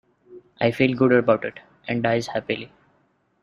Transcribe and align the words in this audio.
I 0.59 0.71
feel 0.71 0.97
good 0.97 1.11
about 1.11 1.45
it, 1.45 1.59
and 1.87 2.01
dies 2.01 2.25
happily. 2.25 2.71